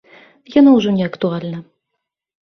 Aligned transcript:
Яно 0.53 0.69
ўжо 0.77 0.93
не 0.95 1.05
актуальна. 1.09 1.59